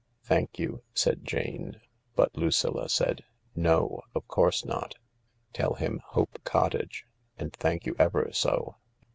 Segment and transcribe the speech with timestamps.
[0.31, 1.79] "Thank you," said Jane;
[2.15, 3.23] but Lucilla said,"
[3.69, 4.97] No, of course not I
[5.53, 7.05] Tell him Hope Cottage.
[7.37, 8.77] And thank you ever so.